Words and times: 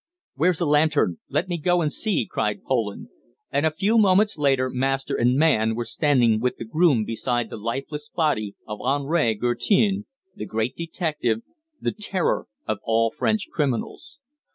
"Where's 0.33 0.59
a 0.59 0.65
lantern? 0.65 1.19
Let 1.29 1.47
me 1.47 1.59
go 1.59 1.83
and 1.83 1.93
see!" 1.93 2.25
cried 2.25 2.63
Poland. 2.63 3.09
And 3.51 3.67
a 3.67 3.71
few 3.71 3.99
moments 3.99 4.35
later 4.35 4.67
master 4.67 5.13
and 5.15 5.35
man 5.37 5.75
were 5.75 5.85
standing 5.85 6.39
with 6.39 6.57
the 6.57 6.65
groom 6.65 7.05
beside 7.05 7.51
the 7.51 7.57
lifeless 7.57 8.09
body 8.09 8.55
of 8.67 8.81
Henri 8.81 9.35
Guertin, 9.35 10.07
the 10.35 10.47
great 10.47 10.75
detective, 10.75 11.43
the 11.79 11.91
terror 11.91 12.47
of 12.67 12.79
all 12.83 13.11
French 13.11 13.49
criminals. 13.51 14.17